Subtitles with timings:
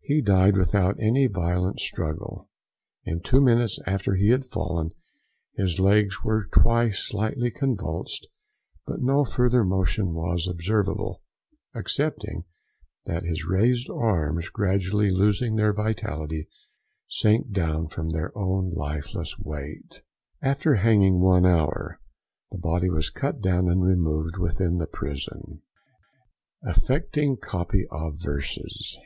[0.00, 2.48] He died without any violent struggle.
[3.04, 4.92] In two minutes after he had fallen
[5.54, 8.26] his legs were twice slightly convulsed,
[8.86, 11.20] but no further motion was observable,
[11.74, 12.44] excepting
[13.04, 16.48] that his raised arms, gradually losing their vitality,
[17.06, 20.00] sank down from their own lifeless weight.
[20.40, 22.00] After hanging one hour,
[22.50, 25.60] the body was cut down and removed within the prison.
[26.64, 28.98] AFFECTING COPY OF VERSES.